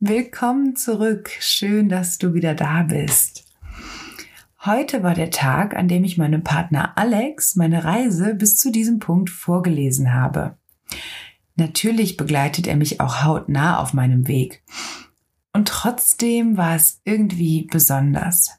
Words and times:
Willkommen 0.00 0.76
zurück. 0.76 1.28
Schön, 1.40 1.88
dass 1.88 2.18
du 2.18 2.32
wieder 2.32 2.54
da 2.54 2.84
bist. 2.84 3.44
Heute 4.64 5.02
war 5.02 5.14
der 5.14 5.32
Tag, 5.32 5.74
an 5.74 5.88
dem 5.88 6.04
ich 6.04 6.16
meinem 6.16 6.44
Partner 6.44 6.96
Alex 6.96 7.56
meine 7.56 7.82
Reise 7.82 8.36
bis 8.36 8.56
zu 8.56 8.70
diesem 8.70 9.00
Punkt 9.00 9.28
vorgelesen 9.28 10.14
habe. 10.14 10.56
Natürlich 11.56 12.16
begleitet 12.16 12.68
er 12.68 12.76
mich 12.76 13.00
auch 13.00 13.24
hautnah 13.24 13.80
auf 13.80 13.92
meinem 13.92 14.28
Weg. 14.28 14.62
Und 15.52 15.66
trotzdem 15.66 16.56
war 16.56 16.76
es 16.76 17.00
irgendwie 17.02 17.66
besonders. 17.68 18.52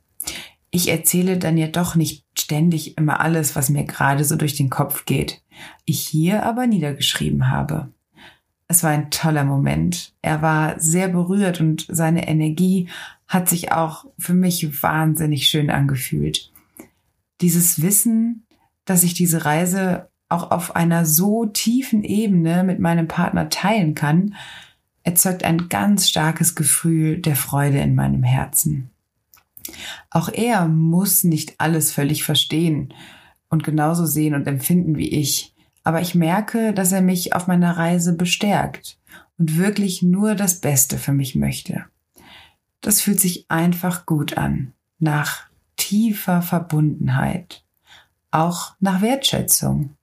Ich 0.71 0.89
erzähle 0.89 1.37
dann 1.37 1.57
ja 1.57 1.67
doch 1.67 1.95
nicht 1.95 2.25
ständig 2.37 2.97
immer 2.97 3.21
alles, 3.21 3.55
was 3.55 3.69
mir 3.69 3.85
gerade 3.85 4.25
so 4.25 4.35
durch 4.35 4.57
den 4.57 4.69
Kopf 4.69 5.05
geht. 5.05 5.41
Ich 5.85 6.01
hier 6.01 6.43
aber 6.43 6.67
niedergeschrieben 6.67 7.49
habe. 7.49 7.93
Es 8.71 8.83
war 8.83 8.91
ein 8.91 9.09
toller 9.09 9.45
Moment. 9.45 10.13
Er 10.21 10.43
war 10.43 10.79
sehr 10.79 11.07
berührt 11.09 11.59
und 11.59 11.87
seine 11.89 12.27
Energie 12.27 12.87
hat 13.27 13.49
sich 13.49 13.71
auch 13.71 14.05
für 14.17 14.35
mich 14.35 14.83
wahnsinnig 14.83 15.47
schön 15.47 15.71
angefühlt. 15.71 16.51
Dieses 17.41 17.81
Wissen, 17.81 18.45
dass 18.85 19.03
ich 19.03 19.15
diese 19.15 19.43
Reise 19.43 20.09
auch 20.29 20.51
auf 20.51 20.75
einer 20.75 21.05
so 21.05 21.47
tiefen 21.47 22.03
Ebene 22.03 22.63
mit 22.63 22.79
meinem 22.79 23.07
Partner 23.07 23.49
teilen 23.49 23.95
kann, 23.95 24.35
erzeugt 25.01 25.43
ein 25.43 25.67
ganz 25.69 26.07
starkes 26.07 26.53
Gefühl 26.53 27.17
der 27.17 27.35
Freude 27.35 27.79
in 27.79 27.95
meinem 27.95 28.21
Herzen. 28.21 28.91
Auch 30.11 30.29
er 30.29 30.67
muss 30.67 31.23
nicht 31.23 31.55
alles 31.57 31.91
völlig 31.91 32.23
verstehen 32.23 32.93
und 33.49 33.63
genauso 33.63 34.05
sehen 34.05 34.35
und 34.35 34.47
empfinden 34.47 34.95
wie 34.95 35.09
ich 35.09 35.55
aber 35.83 36.01
ich 36.01 36.15
merke, 36.15 36.73
dass 36.73 36.91
er 36.91 37.01
mich 37.01 37.33
auf 37.33 37.47
meiner 37.47 37.77
Reise 37.77 38.13
bestärkt 38.13 38.97
und 39.37 39.57
wirklich 39.57 40.01
nur 40.01 40.35
das 40.35 40.59
Beste 40.59 40.97
für 40.97 41.13
mich 41.13 41.35
möchte. 41.35 41.85
Das 42.81 43.01
fühlt 43.01 43.19
sich 43.19 43.45
einfach 43.49 44.05
gut 44.05 44.37
an, 44.37 44.73
nach 44.99 45.47
tiefer 45.77 46.41
Verbundenheit, 46.41 47.63
auch 48.31 48.75
nach 48.79 49.01
Wertschätzung. 49.01 49.95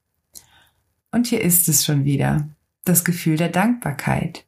Und 1.10 1.26
hier 1.26 1.40
ist 1.40 1.68
es 1.68 1.84
schon 1.84 2.04
wieder, 2.04 2.48
das 2.84 3.04
Gefühl 3.04 3.36
der 3.36 3.48
Dankbarkeit. 3.48 4.44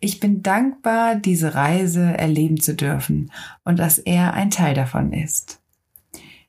Ich 0.00 0.20
bin 0.20 0.42
dankbar, 0.42 1.16
diese 1.16 1.54
Reise 1.54 2.16
erleben 2.16 2.60
zu 2.60 2.74
dürfen 2.74 3.30
und 3.64 3.78
dass 3.78 3.98
er 3.98 4.34
ein 4.34 4.50
Teil 4.50 4.74
davon 4.74 5.12
ist. 5.12 5.61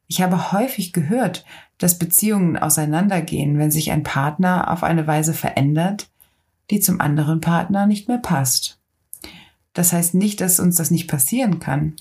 Ich 0.08 0.22
habe 0.22 0.52
häufig 0.52 0.94
gehört, 0.94 1.46
dass 1.78 2.00
Beziehungen 2.00 2.58
auseinandergehen, 2.58 3.58
wenn 3.58 3.72
sich 3.72 3.92
ein 3.92 4.04
Partner 4.04 4.72
auf 4.72 4.84
eine 4.84 5.08
Weise 5.08 5.34
verändert, 5.34 6.10
die 6.70 6.80
zum 6.80 7.02
anderen 7.02 7.42
Partner 7.42 7.88
nicht 7.88 8.08
mehr 8.08 8.20
passt. 8.20 8.80
Das 9.74 9.92
heißt 9.92 10.14
nicht, 10.14 10.40
dass 10.40 10.60
uns 10.60 10.76
das 10.76 10.92
nicht 10.92 11.08
passieren 11.08 11.60
kann, 11.60 11.96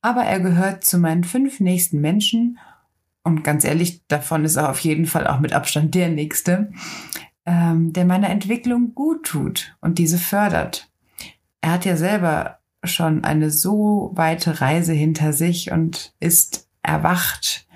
aber 0.00 0.22
er 0.22 0.40
gehört 0.40 0.84
zu 0.84 0.98
meinen 0.98 1.24
fünf 1.24 1.60
nächsten 1.60 2.00
Menschen 2.00 2.58
und 3.24 3.44
ganz 3.44 3.64
ehrlich, 3.64 4.02
davon 4.08 4.44
ist 4.44 4.56
er 4.56 4.70
auf 4.70 4.80
jeden 4.80 5.06
Fall 5.06 5.26
auch 5.26 5.40
mit 5.40 5.52
Abstand 5.52 5.94
der 5.94 6.08
nächste, 6.08 6.72
ähm, 7.46 7.92
der 7.92 8.04
meiner 8.04 8.30
Entwicklung 8.30 8.94
gut 8.94 9.24
tut 9.24 9.76
und 9.80 9.98
diese 9.98 10.18
fördert. 10.18 10.90
Er 11.60 11.72
hat 11.72 11.84
ja 11.84 11.96
selber 11.96 12.58
schon 12.84 13.22
eine 13.22 13.50
so 13.50 14.10
weite 14.14 14.60
Reise 14.60 14.92
hinter 14.92 15.32
sich 15.32 15.70
und 15.70 16.14
ist 16.18 16.68
erwacht 16.82 17.66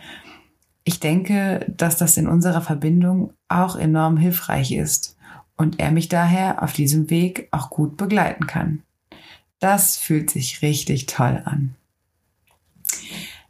ich 0.89 1.01
denke, 1.01 1.67
dass 1.69 1.97
das 1.97 2.17
in 2.17 2.29
unserer 2.29 2.61
Verbindung 2.61 3.33
auch 3.49 3.75
enorm 3.75 4.17
hilfreich 4.17 4.71
ist 4.71 5.17
und 5.57 5.81
er 5.81 5.91
mich 5.91 6.09
daher 6.09 6.63
auf 6.63 6.73
diesem 6.73 7.11
Weg 7.11 7.49
auch 7.51 7.71
gut 7.71 7.97
begleiten 7.97 8.47
kann. 8.47 8.85
Das 9.59 9.97
fühlt 9.97 10.31
sich 10.31 10.63
richtig 10.63 11.07
toll 11.07 11.43
an. 11.45 11.75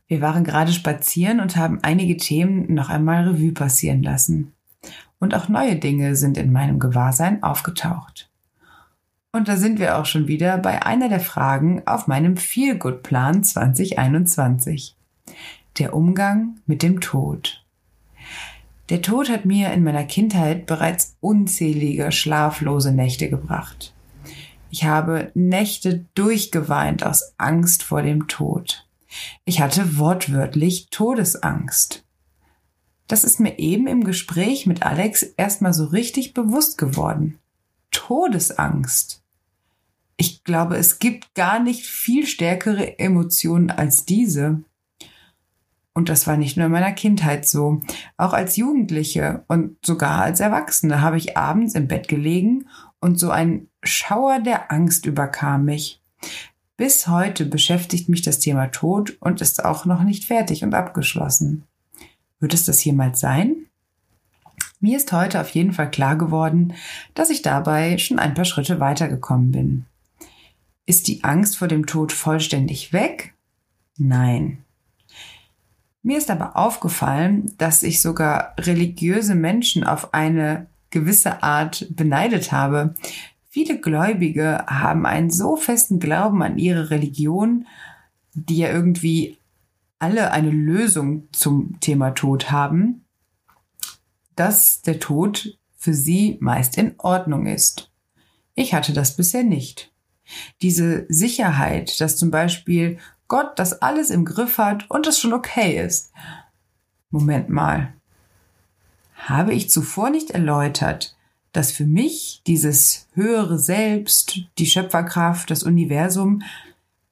Wir 0.08 0.22
waren 0.22 0.44
gerade 0.44 0.72
spazieren 0.72 1.40
und 1.40 1.56
haben 1.56 1.80
einige 1.82 2.16
Themen 2.16 2.72
noch 2.72 2.88
einmal 2.88 3.28
Revue 3.28 3.52
passieren 3.52 4.02
lassen. 4.02 4.54
Und 5.18 5.34
auch 5.34 5.50
neue 5.50 5.76
Dinge 5.76 6.16
sind 6.16 6.38
in 6.38 6.52
meinem 6.52 6.78
Gewahrsein 6.78 7.42
aufgetaucht. 7.42 8.30
Und 9.30 9.46
da 9.48 9.58
sind 9.58 9.78
wir 9.78 9.98
auch 9.98 10.06
schon 10.06 10.26
wieder 10.26 10.56
bei 10.56 10.86
einer 10.86 11.10
der 11.10 11.20
Fragen 11.20 11.86
auf 11.86 12.06
meinem 12.06 12.38
Feel 12.38 12.78
Good 12.78 13.02
Plan 13.02 13.42
2021 13.42 14.96
der 15.78 15.94
Umgang 15.94 16.60
mit 16.66 16.82
dem 16.82 17.00
Tod. 17.00 17.64
Der 18.88 19.02
Tod 19.02 19.28
hat 19.28 19.44
mir 19.44 19.72
in 19.72 19.82
meiner 19.82 20.04
Kindheit 20.04 20.66
bereits 20.66 21.16
unzählige 21.20 22.12
schlaflose 22.12 22.92
Nächte 22.92 23.28
gebracht. 23.28 23.92
Ich 24.70 24.84
habe 24.84 25.30
Nächte 25.34 26.06
durchgeweint 26.14 27.04
aus 27.04 27.34
Angst 27.36 27.82
vor 27.82 28.02
dem 28.02 28.28
Tod. 28.28 28.86
Ich 29.44 29.60
hatte 29.60 29.98
wortwörtlich 29.98 30.88
Todesangst. 30.90 32.04
Das 33.08 33.24
ist 33.24 33.40
mir 33.40 33.58
eben 33.58 33.86
im 33.86 34.04
Gespräch 34.04 34.66
mit 34.66 34.82
Alex 34.82 35.22
erstmal 35.22 35.72
so 35.72 35.86
richtig 35.86 36.34
bewusst 36.34 36.76
geworden. 36.78 37.38
Todesangst. 37.90 39.22
Ich 40.16 40.44
glaube, 40.44 40.76
es 40.76 40.98
gibt 40.98 41.34
gar 41.34 41.60
nicht 41.60 41.86
viel 41.86 42.26
stärkere 42.26 42.98
Emotionen 42.98 43.70
als 43.70 44.04
diese. 44.04 44.62
Und 45.96 46.10
das 46.10 46.26
war 46.26 46.36
nicht 46.36 46.58
nur 46.58 46.66
in 46.66 46.72
meiner 46.72 46.92
Kindheit 46.92 47.48
so. 47.48 47.80
Auch 48.18 48.34
als 48.34 48.58
Jugendliche 48.58 49.44
und 49.48 49.78
sogar 49.82 50.20
als 50.20 50.40
Erwachsene 50.40 51.00
habe 51.00 51.16
ich 51.16 51.38
abends 51.38 51.74
im 51.74 51.88
Bett 51.88 52.06
gelegen 52.06 52.68
und 53.00 53.18
so 53.18 53.30
ein 53.30 53.68
Schauer 53.82 54.40
der 54.40 54.70
Angst 54.70 55.06
überkam 55.06 55.64
mich. 55.64 56.02
Bis 56.76 57.08
heute 57.08 57.46
beschäftigt 57.46 58.10
mich 58.10 58.20
das 58.20 58.40
Thema 58.40 58.66
Tod 58.66 59.16
und 59.20 59.40
ist 59.40 59.64
auch 59.64 59.86
noch 59.86 60.04
nicht 60.04 60.26
fertig 60.26 60.62
und 60.62 60.74
abgeschlossen. 60.74 61.64
Wird 62.40 62.52
es 62.52 62.66
das 62.66 62.84
jemals 62.84 63.18
sein? 63.18 63.56
Mir 64.80 64.98
ist 64.98 65.10
heute 65.12 65.40
auf 65.40 65.48
jeden 65.48 65.72
Fall 65.72 65.90
klar 65.90 66.16
geworden, 66.16 66.74
dass 67.14 67.30
ich 67.30 67.40
dabei 67.40 67.96
schon 67.96 68.18
ein 68.18 68.34
paar 68.34 68.44
Schritte 68.44 68.80
weitergekommen 68.80 69.50
bin. 69.50 69.86
Ist 70.84 71.08
die 71.08 71.24
Angst 71.24 71.56
vor 71.56 71.68
dem 71.68 71.86
Tod 71.86 72.12
vollständig 72.12 72.92
weg? 72.92 73.32
Nein. 73.96 74.58
Mir 76.06 76.18
ist 76.18 76.30
aber 76.30 76.56
aufgefallen, 76.56 77.52
dass 77.58 77.82
ich 77.82 78.00
sogar 78.00 78.54
religiöse 78.60 79.34
Menschen 79.34 79.82
auf 79.82 80.14
eine 80.14 80.68
gewisse 80.90 81.42
Art 81.42 81.84
beneidet 81.90 82.52
habe. 82.52 82.94
Viele 83.48 83.80
Gläubige 83.80 84.64
haben 84.68 85.04
einen 85.04 85.32
so 85.32 85.56
festen 85.56 85.98
Glauben 85.98 86.44
an 86.44 86.58
ihre 86.58 86.90
Religion, 86.90 87.66
die 88.34 88.58
ja 88.58 88.68
irgendwie 88.70 89.38
alle 89.98 90.30
eine 90.30 90.50
Lösung 90.50 91.26
zum 91.32 91.80
Thema 91.80 92.12
Tod 92.12 92.52
haben, 92.52 93.04
dass 94.36 94.82
der 94.82 95.00
Tod 95.00 95.58
für 95.76 95.92
sie 95.92 96.36
meist 96.38 96.78
in 96.78 96.94
Ordnung 96.98 97.46
ist. 97.46 97.90
Ich 98.54 98.74
hatte 98.74 98.92
das 98.92 99.16
bisher 99.16 99.42
nicht. 99.42 99.90
Diese 100.62 101.04
Sicherheit, 101.08 102.00
dass 102.00 102.16
zum 102.16 102.30
Beispiel 102.30 102.98
Gott 103.28 103.58
das 103.58 103.82
alles 103.82 104.10
im 104.10 104.24
Griff 104.24 104.58
hat 104.58 104.88
und 104.90 105.06
es 105.06 105.18
schon 105.18 105.32
okay 105.32 105.80
ist. 105.84 106.12
Moment 107.10 107.48
mal. 107.48 107.92
Habe 109.14 109.54
ich 109.54 109.70
zuvor 109.70 110.10
nicht 110.10 110.30
erläutert, 110.30 111.16
dass 111.52 111.72
für 111.72 111.86
mich 111.86 112.42
dieses 112.46 113.08
höhere 113.14 113.58
Selbst, 113.58 114.40
die 114.58 114.66
Schöpferkraft, 114.66 115.50
das 115.50 115.62
Universum 115.62 116.42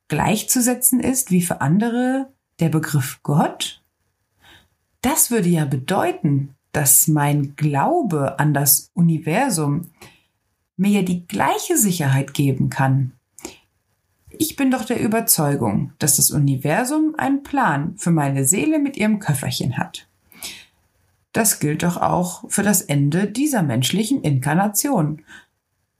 gleichzusetzen 0.08 1.00
ist 1.00 1.30
wie 1.30 1.42
für 1.42 1.60
andere 1.60 2.32
der 2.60 2.69
Begriff 2.69 3.20
Gott? 3.22 3.82
Das 5.00 5.31
würde 5.31 5.48
ja 5.48 5.64
bedeuten, 5.64 6.54
dass 6.72 7.08
mein 7.08 7.56
Glaube 7.56 8.38
an 8.38 8.52
das 8.52 8.91
Universum 8.94 9.91
mir 10.76 10.91
ja 10.91 11.02
die 11.02 11.26
gleiche 11.26 11.76
Sicherheit 11.76 12.34
geben 12.34 12.69
kann 12.69 13.12
ich 14.39 14.56
bin 14.56 14.70
doch 14.70 14.85
der 14.85 15.00
Überzeugung, 15.00 15.93
dass 15.99 16.17
das 16.17 16.31
Universum 16.31 17.14
einen 17.17 17.43
Plan 17.43 17.94
für 17.97 18.11
meine 18.11 18.47
Seele 18.47 18.79
mit 18.79 18.97
ihrem 18.97 19.19
Köfferchen 19.19 19.76
hat. 19.76 20.06
Das 21.32 21.58
gilt 21.58 21.82
doch 21.82 21.97
auch 21.97 22.44
für 22.49 22.62
das 22.62 22.81
Ende 22.81 23.26
dieser 23.26 23.62
menschlichen 23.62 24.23
Inkarnation. 24.23 25.23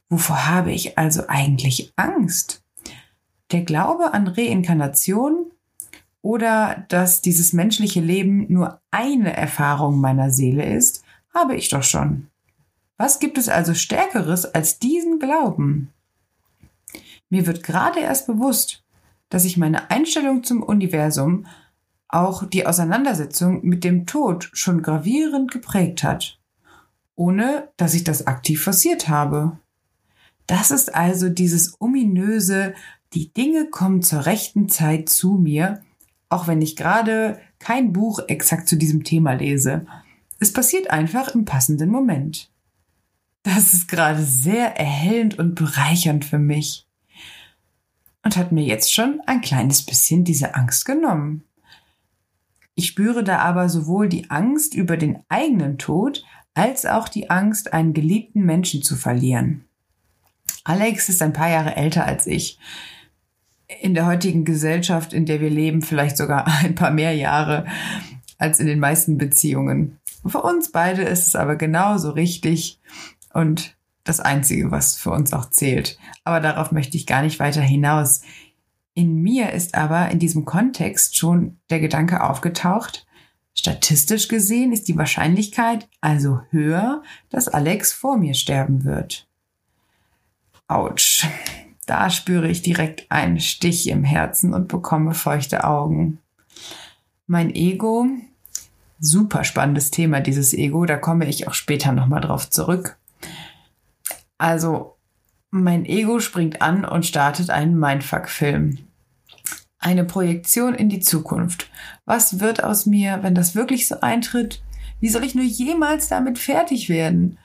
Wovor 0.09 0.47
habe 0.47 0.71
ich 0.71 0.97
also 0.97 1.23
eigentlich 1.27 1.91
Angst? 1.97 2.63
Der 3.51 3.61
Glaube 3.61 4.13
an 4.13 4.27
Reinkarnation 4.27 5.51
oder 6.21 6.85
dass 6.87 7.21
dieses 7.21 7.53
menschliche 7.53 8.01
Leben 8.01 8.51
nur 8.51 8.79
eine 8.91 9.35
Erfahrung 9.35 9.99
meiner 9.99 10.31
Seele 10.31 10.65
ist, 10.65 11.03
habe 11.33 11.55
ich 11.55 11.69
doch 11.69 11.83
schon. 11.83 12.27
Was 12.97 13.19
gibt 13.19 13.37
es 13.37 13.49
also 13.49 13.73
Stärkeres 13.73 14.45
als 14.45 14.79
diesen 14.79 15.19
Glauben? 15.19 15.91
Mir 17.29 17.47
wird 17.47 17.63
gerade 17.63 17.99
erst 17.99 18.27
bewusst, 18.27 18.83
dass 19.29 19.45
ich 19.45 19.57
meine 19.57 19.89
Einstellung 19.91 20.43
zum 20.43 20.63
Universum 20.63 21.47
auch 22.07 22.47
die 22.47 22.65
Auseinandersetzung 22.65 23.65
mit 23.65 23.83
dem 23.83 24.05
Tod 24.05 24.49
schon 24.53 24.81
gravierend 24.81 25.51
geprägt 25.51 26.03
hat, 26.03 26.39
ohne 27.15 27.69
dass 27.77 27.93
ich 27.93 28.03
das 28.03 28.27
aktiv 28.27 28.63
forciert 28.63 29.09
habe. 29.09 29.57
Das 30.47 30.71
ist 30.71 30.93
also 30.93 31.29
dieses 31.29 31.75
ominöse, 31.81 32.73
die 33.13 33.33
Dinge 33.33 33.69
kommen 33.69 34.01
zur 34.01 34.25
rechten 34.25 34.69
Zeit 34.69 35.09
zu 35.09 35.33
mir, 35.33 35.81
auch 36.29 36.47
wenn 36.47 36.61
ich 36.61 36.75
gerade 36.75 37.39
kein 37.59 37.93
Buch 37.93 38.19
exakt 38.27 38.67
zu 38.67 38.75
diesem 38.75 39.03
Thema 39.03 39.33
lese. 39.33 39.85
Es 40.39 40.53
passiert 40.53 40.89
einfach 40.91 41.29
im 41.29 41.45
passenden 41.45 41.89
Moment. 41.89 42.51
Das 43.43 43.73
ist 43.73 43.87
gerade 43.87 44.23
sehr 44.23 44.77
erhellend 44.77 45.39
und 45.39 45.55
bereichernd 45.55 46.25
für 46.25 46.39
mich. 46.39 46.84
Und 48.25 48.35
hat 48.37 48.51
mir 48.51 48.63
jetzt 48.63 48.91
schon 48.91 49.21
ein 49.27 49.39
kleines 49.41 49.85
bisschen 49.85 50.23
diese 50.23 50.55
Angst 50.55 50.85
genommen. 50.85 51.43
Ich 52.73 52.87
spüre 52.87 53.23
da 53.23 53.37
aber 53.37 53.69
sowohl 53.69 54.09
die 54.09 54.31
Angst 54.31 54.73
über 54.73 54.97
den 54.97 55.19
eigenen 55.29 55.77
Tod 55.77 56.25
als 56.55 56.87
auch 56.87 57.07
die 57.07 57.29
Angst, 57.29 57.71
einen 57.71 57.93
geliebten 57.93 58.43
Menschen 58.43 58.81
zu 58.81 58.95
verlieren. 58.95 59.65
Alex 60.63 61.07
ist 61.07 61.21
ein 61.21 61.33
paar 61.33 61.49
Jahre 61.49 61.75
älter 61.75 62.05
als 62.05 62.25
ich. 62.25 62.57
In 63.81 63.93
der 63.93 64.07
heutigen 64.07 64.43
Gesellschaft, 64.43 65.13
in 65.13 65.27
der 65.27 65.39
wir 65.39 65.51
leben, 65.51 65.83
vielleicht 65.83 66.17
sogar 66.17 66.47
ein 66.63 66.73
paar 66.73 66.91
mehr 66.91 67.13
Jahre 67.13 67.67
als 68.39 68.59
in 68.59 68.65
den 68.65 68.79
meisten 68.79 69.19
Beziehungen. 69.19 69.99
Für 70.25 70.41
uns 70.41 70.71
beide 70.71 71.03
ist 71.03 71.27
es 71.27 71.35
aber 71.35 71.55
genauso 71.57 72.09
richtig 72.09 72.79
und 73.33 73.74
das 74.05 74.21
Einzige, 74.21 74.71
was 74.71 74.95
für 74.95 75.11
uns 75.11 75.33
auch 75.33 75.49
zählt. 75.49 75.97
Aber 76.23 76.39
darauf 76.39 76.71
möchte 76.71 76.95
ich 76.95 77.05
gar 77.05 77.21
nicht 77.21 77.39
weiter 77.39 77.61
hinaus. 77.61 78.21
In 78.93 79.21
mir 79.21 79.51
ist 79.51 79.75
aber 79.75 80.09
in 80.11 80.19
diesem 80.19 80.45
Kontext 80.45 81.17
schon 81.17 81.59
der 81.69 81.81
Gedanke 81.81 82.23
aufgetaucht, 82.23 83.05
statistisch 83.53 84.29
gesehen 84.29 84.71
ist 84.71 84.87
die 84.87 84.97
Wahrscheinlichkeit 84.97 85.89
also 85.99 86.39
höher, 86.51 87.03
dass 87.29 87.49
Alex 87.49 87.91
vor 87.91 88.17
mir 88.17 88.35
sterben 88.35 88.85
wird. 88.85 89.27
Autsch. 90.67 91.27
Da 91.85 92.09
spüre 92.09 92.47
ich 92.47 92.61
direkt 92.61 93.11
einen 93.11 93.39
Stich 93.39 93.87
im 93.89 94.03
Herzen 94.03 94.53
und 94.53 94.67
bekomme 94.67 95.13
feuchte 95.13 95.63
Augen. 95.63 96.19
Mein 97.27 97.53
Ego, 97.53 98.07
super 98.99 99.43
spannendes 99.43 99.91
Thema, 99.91 100.19
dieses 100.19 100.53
Ego, 100.53 100.85
da 100.85 100.97
komme 100.97 101.27
ich 101.27 101.47
auch 101.47 101.53
später 101.53 101.91
nochmal 101.91 102.21
drauf 102.21 102.49
zurück. 102.49 102.97
Also 104.37 104.97
mein 105.51 105.85
Ego 105.85 106.19
springt 106.19 106.61
an 106.61 106.85
und 106.85 107.05
startet 107.05 107.49
einen 107.49 107.79
Mindfuck-Film. 107.79 108.79
Eine 109.79 110.03
Projektion 110.03 110.73
in 110.73 110.89
die 110.89 110.99
Zukunft. 110.99 111.69
Was 112.05 112.39
wird 112.39 112.63
aus 112.63 112.85
mir, 112.85 113.19
wenn 113.21 113.35
das 113.35 113.55
wirklich 113.55 113.87
so 113.87 114.01
eintritt? 114.01 114.61
Wie 114.99 115.09
soll 115.09 115.23
ich 115.23 115.35
nur 115.35 115.45
jemals 115.45 116.07
damit 116.07 116.39
fertig 116.39 116.89
werden? 116.89 117.37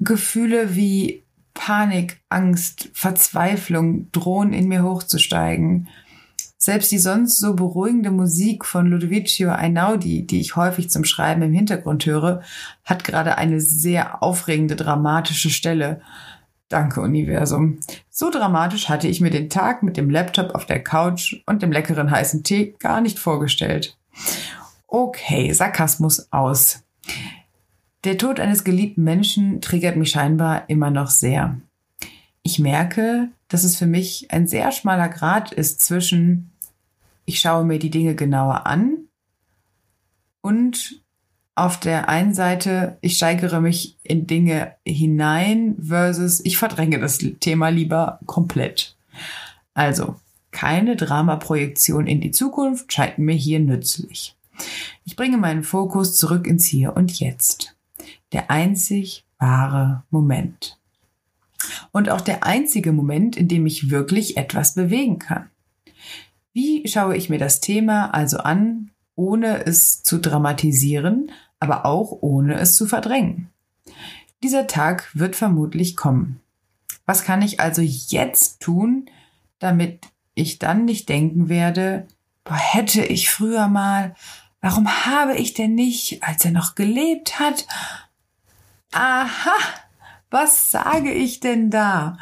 Gefühle 0.00 0.74
wie 0.74 1.22
Panik, 1.54 2.20
Angst, 2.28 2.90
Verzweiflung 2.94 4.10
drohen 4.12 4.52
in 4.52 4.68
mir 4.68 4.82
hochzusteigen. 4.82 5.88
Selbst 6.64 6.92
die 6.92 7.00
sonst 7.00 7.40
so 7.40 7.56
beruhigende 7.56 8.12
Musik 8.12 8.64
von 8.64 8.86
Ludovicio 8.86 9.50
Einaudi, 9.50 10.24
die 10.24 10.40
ich 10.40 10.54
häufig 10.54 10.90
zum 10.90 11.04
Schreiben 11.04 11.42
im 11.42 11.52
Hintergrund 11.52 12.06
höre, 12.06 12.42
hat 12.84 13.02
gerade 13.02 13.36
eine 13.36 13.60
sehr 13.60 14.22
aufregende, 14.22 14.76
dramatische 14.76 15.50
Stelle. 15.50 16.02
Danke, 16.68 17.00
Universum. 17.00 17.80
So 18.10 18.30
dramatisch 18.30 18.88
hatte 18.88 19.08
ich 19.08 19.20
mir 19.20 19.30
den 19.30 19.50
Tag 19.50 19.82
mit 19.82 19.96
dem 19.96 20.08
Laptop 20.08 20.54
auf 20.54 20.64
der 20.64 20.80
Couch 20.80 21.34
und 21.46 21.62
dem 21.62 21.72
leckeren 21.72 22.12
heißen 22.12 22.44
Tee 22.44 22.76
gar 22.78 23.00
nicht 23.00 23.18
vorgestellt. 23.18 23.98
Okay, 24.86 25.52
Sarkasmus 25.52 26.28
aus. 26.30 26.84
Der 28.04 28.18
Tod 28.18 28.38
eines 28.38 28.62
geliebten 28.62 29.02
Menschen 29.02 29.62
triggert 29.62 29.96
mich 29.96 30.10
scheinbar 30.10 30.70
immer 30.70 30.92
noch 30.92 31.10
sehr. 31.10 31.58
Ich 32.44 32.60
merke, 32.60 33.30
dass 33.48 33.64
es 33.64 33.74
für 33.74 33.86
mich 33.88 34.28
ein 34.30 34.46
sehr 34.46 34.70
schmaler 34.70 35.08
Grad 35.08 35.50
ist 35.50 35.80
zwischen 35.80 36.51
ich 37.24 37.40
schaue 37.40 37.64
mir 37.64 37.78
die 37.78 37.90
Dinge 37.90 38.14
genauer 38.14 38.66
an 38.66 39.08
und 40.40 41.02
auf 41.54 41.78
der 41.78 42.08
einen 42.08 42.34
Seite, 42.34 42.96
ich 43.02 43.16
steigere 43.16 43.60
mich 43.60 43.98
in 44.02 44.26
Dinge 44.26 44.74
hinein 44.86 45.76
versus 45.80 46.40
ich 46.44 46.56
verdränge 46.56 46.98
das 46.98 47.18
Thema 47.18 47.68
lieber 47.68 48.20
komplett. 48.26 48.96
Also, 49.74 50.16
keine 50.50 50.96
Dramaprojektion 50.96 52.06
in 52.06 52.20
die 52.20 52.30
Zukunft 52.30 52.92
scheint 52.92 53.18
mir 53.18 53.34
hier 53.34 53.60
nützlich. 53.60 54.36
Ich 55.04 55.16
bringe 55.16 55.38
meinen 55.38 55.62
Fokus 55.62 56.16
zurück 56.16 56.46
ins 56.46 56.64
Hier 56.64 56.96
und 56.96 57.18
Jetzt. 57.18 57.76
Der 58.32 58.50
einzig 58.50 59.24
wahre 59.38 60.04
Moment. 60.10 60.78
Und 61.90 62.08
auch 62.08 62.20
der 62.20 62.44
einzige 62.44 62.92
Moment, 62.92 63.36
in 63.36 63.48
dem 63.48 63.66
ich 63.66 63.90
wirklich 63.90 64.36
etwas 64.36 64.74
bewegen 64.74 65.18
kann. 65.18 65.48
Wie 66.52 66.86
schaue 66.86 67.16
ich 67.16 67.30
mir 67.30 67.38
das 67.38 67.60
Thema 67.60 68.12
also 68.14 68.38
an, 68.38 68.90
ohne 69.14 69.64
es 69.64 70.02
zu 70.02 70.18
dramatisieren, 70.18 71.30
aber 71.60 71.86
auch 71.86 72.18
ohne 72.20 72.54
es 72.54 72.76
zu 72.76 72.86
verdrängen? 72.86 73.48
Dieser 74.42 74.66
Tag 74.66 75.08
wird 75.14 75.36
vermutlich 75.36 75.96
kommen. 75.96 76.40
Was 77.06 77.24
kann 77.24 77.42
ich 77.42 77.60
also 77.60 77.82
jetzt 77.82 78.60
tun, 78.60 79.06
damit 79.58 80.08
ich 80.34 80.58
dann 80.58 80.84
nicht 80.84 81.08
denken 81.08 81.48
werde, 81.48 82.06
boah, 82.44 82.56
hätte 82.56 83.04
ich 83.04 83.30
früher 83.30 83.68
mal, 83.68 84.14
warum 84.60 85.06
habe 85.06 85.36
ich 85.36 85.54
denn 85.54 85.74
nicht, 85.74 86.22
als 86.22 86.44
er 86.44 86.50
noch 86.50 86.74
gelebt 86.74 87.38
hat? 87.38 87.66
Aha, 88.92 89.54
was 90.30 90.70
sage 90.70 91.12
ich 91.12 91.40
denn 91.40 91.70
da? 91.70 92.18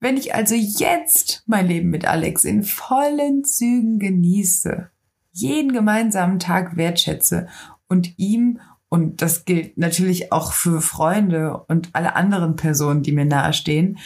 Wenn 0.00 0.16
ich 0.16 0.34
also 0.34 0.54
jetzt 0.54 1.42
mein 1.46 1.68
Leben 1.68 1.90
mit 1.90 2.06
Alex 2.06 2.44
in 2.44 2.62
vollen 2.62 3.44
Zügen 3.44 3.98
genieße, 3.98 4.90
jeden 5.32 5.72
gemeinsamen 5.72 6.38
Tag 6.38 6.76
wertschätze 6.78 7.48
und 7.86 8.18
ihm, 8.18 8.60
und 8.88 9.22
das 9.22 9.44
gilt 9.44 9.76
natürlich 9.76 10.32
auch 10.32 10.52
für 10.52 10.80
Freunde 10.80 11.64
und 11.68 11.90
alle 11.92 12.16
anderen 12.16 12.56
Personen, 12.56 13.02
die 13.02 13.12
mir 13.12 13.26
nahestehen, 13.26 13.98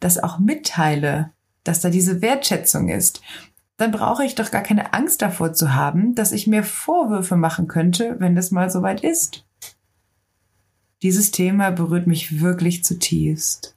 das 0.00 0.18
auch 0.18 0.38
mitteile, 0.38 1.30
dass 1.62 1.80
da 1.80 1.90
diese 1.90 2.22
Wertschätzung 2.22 2.88
ist, 2.88 3.20
dann 3.76 3.90
brauche 3.90 4.24
ich 4.24 4.34
doch 4.34 4.50
gar 4.50 4.62
keine 4.62 4.92
Angst 4.92 5.20
davor 5.20 5.52
zu 5.52 5.74
haben, 5.74 6.14
dass 6.14 6.32
ich 6.32 6.46
mir 6.46 6.62
Vorwürfe 6.62 7.36
machen 7.36 7.68
könnte, 7.68 8.16
wenn 8.18 8.36
es 8.36 8.50
mal 8.50 8.70
soweit 8.70 9.02
ist. 9.02 9.44
Dieses 11.02 11.32
Thema 11.32 11.70
berührt 11.70 12.06
mich 12.06 12.40
wirklich 12.40 12.82
zutiefst. 12.82 13.76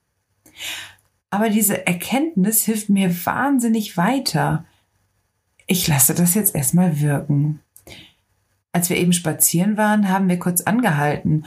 Aber 1.29 1.50
diese 1.50 1.85
Erkenntnis 1.85 2.63
hilft 2.63 2.89
mir 2.89 3.13
wahnsinnig 3.25 3.97
weiter. 3.97 4.66
Ich 5.66 5.87
lasse 5.87 6.13
das 6.13 6.33
jetzt 6.33 6.56
erstmal 6.56 7.02
wirken. 7.02 7.59
Als 8.71 8.90
wir 8.90 8.97
eben 8.97 9.13
spazieren 9.13 9.75
waren, 9.75 10.09
haben 10.09 10.30
wir 10.30 10.40
kurz 10.40 10.61
angehalten 10.61 11.45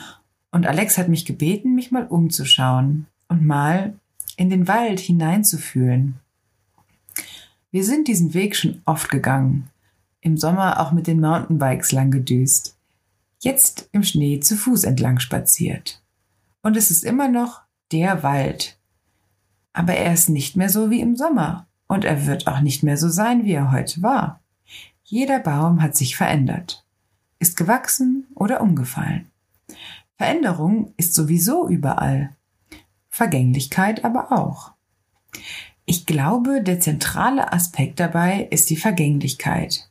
und 0.51 0.67
Alex 0.67 0.99
hat 0.99 1.09
mich 1.09 1.25
gebeten, 1.25 1.75
mich 1.75 1.91
mal 1.91 2.07
umzuschauen 2.07 3.07
und 3.29 3.47
mal 3.47 3.95
in 4.37 4.51
den 4.51 4.67
Wald 4.69 5.01
hineinzufühlen. 5.01 6.19
Wir 7.71 7.85
sind 7.85 8.09
diesen 8.09 8.35
Weg 8.35 8.57
schon 8.57 8.83
oft 8.85 9.11
gegangen, 9.11 9.71
im 10.21 10.37
Sommer 10.37 10.81
auch 10.81 10.93
mit 10.93 11.07
den 11.07 11.21
Mountainbikes 11.21 11.93
lang 11.93 12.11
gedüst, 12.11 12.77
jetzt 13.39 13.89
im 13.93 14.03
Schnee 14.03 14.41
zu 14.41 14.57
Fuß 14.57 14.85
entlang 14.85 15.21
spaziert. 15.21 16.03
Und 16.63 16.77
es 16.77 16.91
ist 16.91 17.05
immer 17.05 17.29
noch 17.29 17.63
der 17.93 18.23
Wald, 18.23 18.77
aber 19.73 19.95
er 19.95 20.13
ist 20.13 20.29
nicht 20.29 20.57
mehr 20.57 20.69
so 20.69 20.91
wie 20.91 21.01
im 21.01 21.17
Sommer 21.17 21.67
und 21.87 22.05
er 22.05 22.27
wird 22.27 22.47
auch 22.47 22.61
nicht 22.61 22.83
mehr 22.83 22.97
so 22.97 23.09
sein, 23.09 23.45
wie 23.45 23.53
er 23.53 23.73
heute 23.73 24.03
war. 24.03 24.41
Jeder 25.05 25.41
Baum 25.41 25.83
hat 25.83 25.97
sich 25.97 26.17
verändert, 26.17 26.85
ist 27.39 27.57
gewachsen 27.57 28.27
oder 28.35 28.61
umgefallen. 28.61 29.27
Veränderung 30.17 30.93
ist 30.97 31.15
sowieso 31.15 31.69
überall, 31.69 32.31
Vergänglichkeit 33.09 34.05
aber 34.05 34.33
auch. 34.33 34.73
Ich 35.85 36.07
glaube, 36.07 36.63
der 36.63 36.79
zentrale 36.79 37.53
Aspekt 37.53 37.99
dabei 37.99 38.47
ist 38.51 38.71
die 38.71 38.77
Vergänglichkeit. 38.77 39.91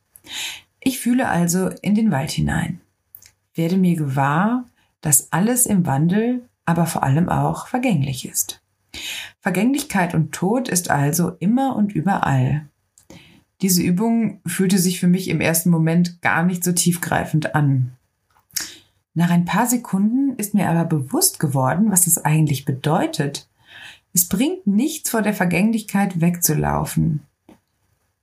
Ich 0.79 0.99
fühle 0.99 1.27
also 1.27 1.69
in 1.81 1.95
den 1.95 2.11
Wald 2.11 2.31
hinein, 2.31 2.79
werde 3.55 3.75
mir 3.75 3.97
gewahr, 3.97 4.63
dass 5.01 5.33
alles 5.33 5.65
im 5.65 5.85
Wandel, 5.85 6.47
aber 6.65 6.85
vor 6.85 7.03
allem 7.03 7.27
auch 7.27 7.67
vergänglich 7.67 8.27
ist. 8.27 8.61
Vergänglichkeit 9.39 10.13
und 10.13 10.31
Tod 10.31 10.67
ist 10.67 10.89
also 10.89 11.31
immer 11.39 11.75
und 11.75 11.93
überall. 11.93 12.67
Diese 13.61 13.81
Übung 13.81 14.39
fühlte 14.45 14.79
sich 14.79 14.99
für 14.99 15.07
mich 15.07 15.27
im 15.27 15.41
ersten 15.41 15.69
Moment 15.69 16.21
gar 16.21 16.43
nicht 16.43 16.63
so 16.63 16.71
tiefgreifend 16.71 17.55
an. 17.55 17.91
Nach 19.13 19.29
ein 19.29 19.45
paar 19.45 19.67
Sekunden 19.67 20.35
ist 20.37 20.53
mir 20.53 20.69
aber 20.69 20.85
bewusst 20.85 21.39
geworden, 21.39 21.91
was 21.91 22.07
es 22.07 22.23
eigentlich 22.23 22.63
bedeutet. 22.63 23.49
Es 24.13 24.29
bringt 24.29 24.65
nichts 24.65 25.09
vor 25.09 25.21
der 25.21 25.33
Vergänglichkeit 25.33 26.21
wegzulaufen. 26.21 27.21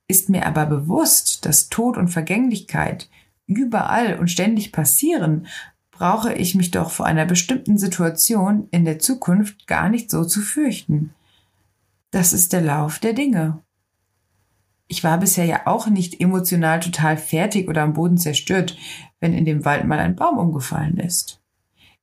Ist 0.07 0.29
mir 0.29 0.45
aber 0.45 0.65
bewusst, 0.65 1.45
dass 1.45 1.69
Tod 1.69 1.97
und 1.97 2.07
Vergänglichkeit 2.07 3.09
überall 3.45 4.17
und 4.19 4.31
ständig 4.31 4.71
passieren, 4.71 5.47
brauche 5.97 6.33
ich 6.33 6.53
mich 6.53 6.71
doch 6.71 6.91
vor 6.91 7.05
einer 7.05 7.25
bestimmten 7.25 7.77
Situation 7.77 8.67
in 8.71 8.85
der 8.85 8.99
Zukunft 8.99 9.65
gar 9.65 9.89
nicht 9.89 10.11
so 10.11 10.23
zu 10.23 10.41
fürchten. 10.41 11.13
Das 12.11 12.33
ist 12.33 12.53
der 12.53 12.61
Lauf 12.61 12.99
der 12.99 13.13
Dinge. 13.13 13.63
Ich 14.87 15.03
war 15.03 15.17
bisher 15.17 15.45
ja 15.45 15.61
auch 15.65 15.87
nicht 15.87 16.21
emotional 16.21 16.79
total 16.79 17.17
fertig 17.17 17.67
oder 17.67 17.81
am 17.81 17.93
Boden 17.93 18.17
zerstört, 18.17 18.77
wenn 19.19 19.33
in 19.33 19.43
dem 19.43 19.65
Wald 19.65 19.85
mal 19.85 19.99
ein 19.99 20.15
Baum 20.15 20.37
umgefallen 20.37 20.97
ist. 20.97 21.41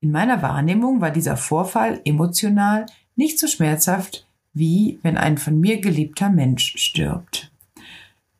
In 0.00 0.10
meiner 0.10 0.42
Wahrnehmung 0.42 1.00
war 1.00 1.10
dieser 1.10 1.36
Vorfall 1.36 2.00
emotional 2.04 2.86
nicht 3.16 3.38
so 3.38 3.46
schmerzhaft, 3.46 4.26
wie 4.52 4.98
wenn 5.02 5.16
ein 5.16 5.38
von 5.38 5.58
mir 5.58 5.80
geliebter 5.80 6.28
Mensch 6.28 6.74
stirbt. 6.76 7.52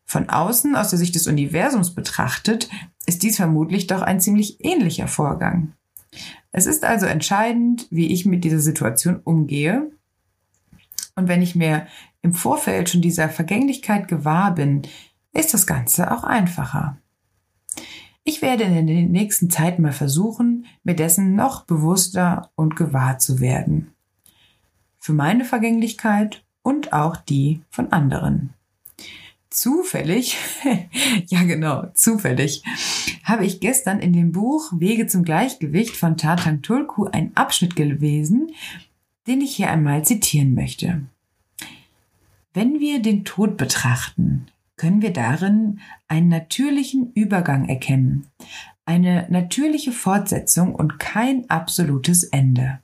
Von 0.05 0.29
außen, 0.29 0.77
aus 0.77 0.91
der 0.91 0.99
Sicht 0.99 1.15
des 1.15 1.27
Universums 1.27 1.95
betrachtet, 1.95 2.69
ist 3.07 3.23
dies 3.23 3.37
vermutlich 3.37 3.87
doch 3.87 4.03
ein 4.03 4.21
ziemlich 4.21 4.65
ähnlicher 4.65 5.09
Vorgang. 5.09 5.73
Es 6.53 6.67
ist 6.67 6.85
also 6.85 7.07
entscheidend, 7.07 7.87
wie 7.91 8.13
ich 8.13 8.27
mit 8.27 8.45
dieser 8.45 8.61
Situation 8.61 9.21
umgehe. 9.25 9.91
Und 11.17 11.29
wenn 11.29 11.43
ich 11.43 11.55
mir 11.55 11.87
im 12.23 12.33
Vorfeld 12.33 12.89
schon 12.89 13.03
dieser 13.03 13.29
Vergänglichkeit 13.29 14.09
gewahr 14.09 14.55
bin, 14.55 14.83
ist 15.33 15.53
das 15.53 15.67
Ganze 15.67 16.13
auch 16.13 16.25
einfacher. 16.25 16.97
Ich 18.23 18.41
werde 18.41 18.65
in 18.65 18.87
der 18.87 19.03
nächsten 19.03 19.51
Zeit 19.51 19.79
mal 19.79 19.93
versuchen, 19.93 20.65
mir 20.83 20.95
dessen 20.95 21.35
noch 21.35 21.65
bewusster 21.65 22.51
und 22.55 22.77
gewahr 22.77 23.19
zu 23.19 23.41
werden. 23.41 23.93
Für 24.99 25.13
meine 25.13 25.45
Vergänglichkeit 25.45 26.43
und 26.63 26.95
auch 26.95 27.17
die 27.17 27.61
von 27.69 27.93
anderen 27.93 28.55
zufällig, 29.55 30.37
ja 31.27 31.43
genau, 31.45 31.87
zufällig, 31.95 32.63
habe 33.23 33.47
ich 33.47 33.61
gestern 33.61 34.01
in 34.01 34.13
dem 34.13 34.33
Buch 34.33 34.73
Wege 34.75 35.07
zum 35.07 35.25
Gleichgewicht 35.25 35.97
von 35.97 36.17
Tatang 36.17 36.63
Tulku 36.63 37.07
einen 37.07 37.37
Abschnitt 37.37 37.77
gelesen, 37.77 38.53
den 39.27 39.41
ich 39.41 39.57
hier 39.57 39.71
einmal 39.71 40.05
zitieren 40.05 40.55
möchte. 40.55 41.03
Wenn 42.53 42.81
wir 42.81 43.01
den 43.01 43.25
Tod 43.25 43.57
betrachten, 43.57 44.47
können 44.77 45.03
wir 45.03 45.13
darin 45.13 45.81
einen 46.09 46.29
natürlichen 46.29 47.13
Übergang 47.15 47.69
erkennen, 47.69 48.27
eine 48.85 49.27
natürliche 49.31 49.93
Fortsetzung 49.93 50.75
und 50.75 50.99
kein 50.99 51.49
absolutes 51.49 52.25
Ende. 52.25 52.81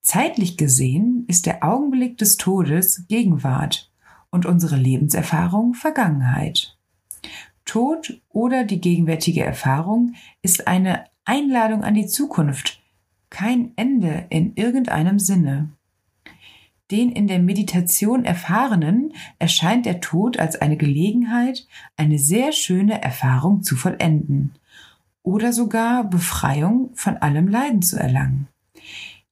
Zeitlich 0.00 0.56
gesehen 0.56 1.24
ist 1.28 1.46
der 1.46 1.62
Augenblick 1.62 2.18
des 2.18 2.36
Todes 2.36 3.04
Gegenwart 3.08 3.90
und 4.34 4.46
unsere 4.46 4.74
Lebenserfahrung 4.76 5.74
Vergangenheit. 5.74 6.76
Tod 7.64 8.20
oder 8.30 8.64
die 8.64 8.80
gegenwärtige 8.80 9.44
Erfahrung 9.44 10.14
ist 10.42 10.66
eine 10.66 11.04
Einladung 11.24 11.84
an 11.84 11.94
die 11.94 12.08
Zukunft, 12.08 12.82
kein 13.30 13.70
Ende 13.76 14.26
in 14.30 14.56
irgendeinem 14.56 15.20
Sinne. 15.20 15.70
Den 16.90 17.12
in 17.12 17.28
der 17.28 17.38
Meditation 17.38 18.24
Erfahrenen 18.24 19.14
erscheint 19.38 19.86
der 19.86 20.00
Tod 20.00 20.38
als 20.38 20.60
eine 20.60 20.76
Gelegenheit, 20.76 21.66
eine 21.96 22.18
sehr 22.18 22.50
schöne 22.50 23.00
Erfahrung 23.02 23.62
zu 23.62 23.76
vollenden 23.76 24.52
oder 25.22 25.52
sogar 25.52 26.02
Befreiung 26.04 26.90
von 26.94 27.16
allem 27.18 27.46
Leiden 27.46 27.82
zu 27.82 27.98
erlangen. 27.98 28.48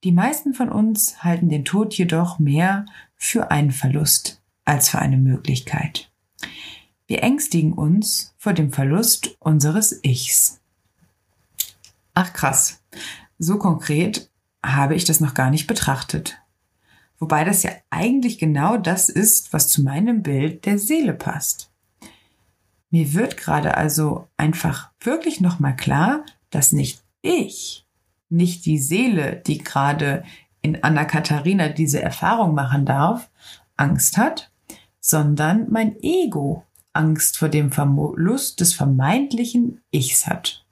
Die 0.05 0.13
meisten 0.13 0.55
von 0.55 0.69
uns 0.69 1.25
halten 1.25 1.49
den 1.49 1.65
Tod 1.65 1.93
jedoch 1.95 2.39
mehr 2.39 2.87
für 3.17 3.51
einen 3.51 3.73
Verlust, 3.73 4.42
als 4.65 4.89
für 4.89 4.99
eine 4.99 5.17
Möglichkeit. 5.17 6.11
Wir 7.07 7.23
ängstigen 7.23 7.73
uns 7.73 8.35
vor 8.39 8.53
dem 8.53 8.73
Verlust 8.73 9.37
unseres 9.39 10.01
Ichs. 10.03 10.61
Ach 12.15 12.33
krass, 12.33 12.83
so 13.39 13.59
konkret 13.59 14.31
habe 14.65 14.95
ich 14.95 15.05
das 15.05 15.21
noch 15.21 15.35
gar 15.35 15.51
nicht 15.51 15.67
betrachtet. 15.67 16.39
Wobei 17.19 17.45
das 17.45 17.63
ja 17.63 17.71
eigentlich 17.91 18.39
genau 18.39 18.77
das 18.77 19.09
ist, 19.09 19.53
was 19.53 19.69
zu 19.69 19.83
meinem 19.83 20.23
Bild 20.23 20.67
der 20.67 20.79
Seele 20.79 21.15
passt. 21.15 21.71
Mir 22.91 23.15
wird 23.15 23.37
gerade 23.37 23.77
also 23.77 24.29
einfach 24.37 24.91
wirklich 25.01 25.41
nochmal 25.41 25.75
klar, 25.75 26.25
dass 26.51 26.73
nicht 26.73 27.03
ich, 27.23 27.87
nicht 28.29 28.67
die 28.67 28.79
Seele, 28.79 29.43
die 29.47 29.59
gerade 29.59 30.25
in 30.61 30.83
Anna 30.83 31.05
Katharina 31.05 31.69
diese 31.69 32.03
Erfahrung 32.03 32.55
machen 32.55 32.87
darf, 32.87 33.31
Angst 33.77 34.17
hat, 34.19 34.52
sondern 35.03 35.67
mein 35.71 36.01
Ego 36.01 36.65
Angst 36.95 37.37
vor 37.37 37.49
dem 37.49 37.73
Verlust 37.73 38.61
des 38.61 38.73
vermeintlichen 38.73 39.83
Ichs 39.91 40.27
hat. 40.27 40.65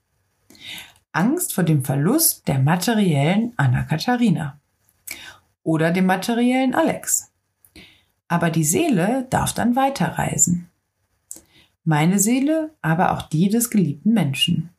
Angst 1.13 1.53
vor 1.53 1.65
dem 1.65 1.85
Verlust 1.85 2.47
der 2.47 2.61
materiellen 2.61 3.53
Anna 3.57 3.83
Katharina 3.83 4.59
oder 5.65 5.91
dem 5.91 6.07
materiellen 6.07 6.75
Alex. 6.75 7.33
Aber 8.29 8.51
die 8.51 8.65
Seele 8.65 9.27
darf 9.31 9.53
dann 9.53 9.75
weiterreisen. 9.75 10.69
Meine 11.83 12.21
Seele, 12.21 12.71
aber 12.81 13.13
auch 13.13 13.23
die 13.23 13.49
des 13.49 13.71
geliebten 13.71 14.13
Menschen. 14.13 14.71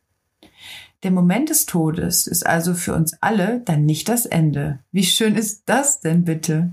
Der 1.04 1.12
Moment 1.12 1.50
des 1.50 1.66
Todes 1.66 2.28
ist 2.28 2.46
also 2.46 2.74
für 2.74 2.94
uns 2.94 3.18
alle 3.22 3.60
dann 3.60 3.86
nicht 3.86 4.08
das 4.08 4.26
Ende. 4.26 4.80
Wie 4.92 5.04
schön 5.04 5.36
ist 5.36 5.64
das 5.66 6.00
denn 6.00 6.24
bitte? 6.24 6.72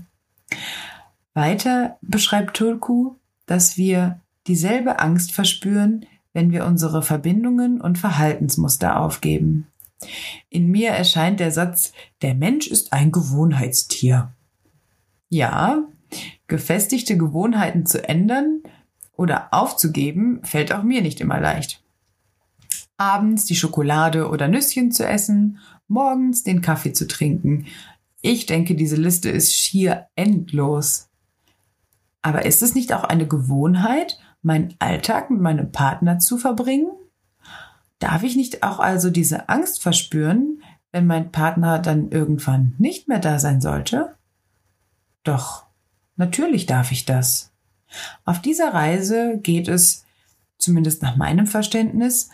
Weiter 1.33 1.97
beschreibt 2.01 2.57
Tulku, 2.57 3.15
dass 3.45 3.77
wir 3.77 4.19
dieselbe 4.47 4.99
Angst 4.99 5.31
verspüren, 5.31 6.05
wenn 6.33 6.51
wir 6.51 6.65
unsere 6.65 7.01
Verbindungen 7.01 7.81
und 7.81 7.97
Verhaltensmuster 7.97 8.99
aufgeben. 8.99 9.67
In 10.49 10.69
mir 10.69 10.91
erscheint 10.91 11.39
der 11.39 11.51
Satz, 11.51 11.93
der 12.21 12.33
Mensch 12.33 12.67
ist 12.67 12.93
ein 12.93 13.11
Gewohnheitstier. 13.11 14.31
Ja, 15.29 15.83
gefestigte 16.47 17.17
Gewohnheiten 17.17 17.85
zu 17.85 18.07
ändern 18.07 18.61
oder 19.15 19.53
aufzugeben, 19.53 20.41
fällt 20.43 20.73
auch 20.73 20.83
mir 20.83 21.01
nicht 21.01 21.19
immer 21.19 21.39
leicht. 21.39 21.83
Abends 22.97 23.45
die 23.45 23.55
Schokolade 23.55 24.29
oder 24.29 24.47
Nüsschen 24.47 24.91
zu 24.91 25.05
essen, 25.05 25.59
morgens 25.87 26.43
den 26.43 26.61
Kaffee 26.61 26.93
zu 26.93 27.07
trinken. 27.07 27.65
Ich 28.21 28.45
denke, 28.45 28.75
diese 28.75 28.95
Liste 28.95 29.29
ist 29.29 29.53
schier 29.53 30.07
endlos. 30.15 31.08
Aber 32.21 32.45
ist 32.45 32.61
es 32.61 32.75
nicht 32.75 32.93
auch 32.93 33.03
eine 33.03 33.27
Gewohnheit, 33.27 34.19
meinen 34.41 34.75
Alltag 34.79 35.29
mit 35.29 35.41
meinem 35.41 35.71
Partner 35.71 36.19
zu 36.19 36.37
verbringen? 36.37 36.91
Darf 37.99 38.23
ich 38.23 38.35
nicht 38.35 38.63
auch 38.63 38.79
also 38.79 39.09
diese 39.09 39.49
Angst 39.49 39.81
verspüren, 39.81 40.61
wenn 40.91 41.05
mein 41.05 41.31
Partner 41.31 41.79
dann 41.79 42.11
irgendwann 42.11 42.73
nicht 42.77 43.07
mehr 43.07 43.19
da 43.19 43.39
sein 43.39 43.61
sollte? 43.61 44.15
Doch, 45.23 45.65
natürlich 46.15 46.65
darf 46.65 46.91
ich 46.91 47.05
das. 47.05 47.51
Auf 48.25 48.41
dieser 48.41 48.73
Reise 48.73 49.37
geht 49.37 49.67
es, 49.67 50.05
zumindest 50.57 51.01
nach 51.01 51.15
meinem 51.15 51.47
Verständnis, 51.47 52.29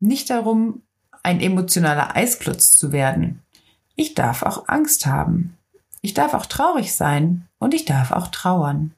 nicht 0.00 0.30
darum, 0.30 0.82
ein 1.22 1.40
emotionaler 1.40 2.14
Eisklotz 2.14 2.76
zu 2.76 2.92
werden. 2.92 3.42
Ich 3.94 4.14
darf 4.14 4.42
auch 4.42 4.68
Angst 4.68 5.06
haben. 5.06 5.56
Ich 6.02 6.14
darf 6.14 6.34
auch 6.34 6.46
traurig 6.46 6.94
sein 6.94 7.48
und 7.58 7.74
ich 7.74 7.84
darf 7.84 8.12
auch 8.12 8.28
trauern. 8.28 8.92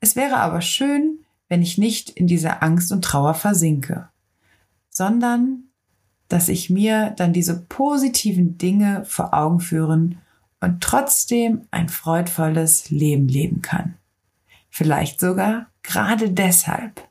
Es 0.00 0.16
wäre 0.16 0.36
aber 0.38 0.60
schön, 0.60 1.24
wenn 1.48 1.62
ich 1.62 1.78
nicht 1.78 2.10
in 2.10 2.26
dieser 2.26 2.62
Angst 2.62 2.92
und 2.92 3.04
Trauer 3.04 3.34
versinke, 3.34 4.08
sondern 4.90 5.64
dass 6.28 6.48
ich 6.48 6.68
mir 6.68 7.10
dann 7.16 7.32
diese 7.32 7.58
positiven 7.58 8.58
Dinge 8.58 9.04
vor 9.06 9.32
Augen 9.32 9.60
führen 9.60 10.18
und 10.60 10.82
trotzdem 10.82 11.66
ein 11.70 11.88
freudvolles 11.88 12.90
Leben 12.90 13.28
leben 13.28 13.62
kann. 13.62 13.94
Vielleicht 14.68 15.20
sogar 15.20 15.66
gerade 15.82 16.30
deshalb. 16.30 17.08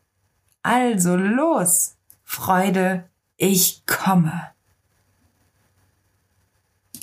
Also 0.61 1.15
los, 1.15 1.95
Freude, 2.23 3.05
ich 3.37 3.85
komme. 3.85 4.49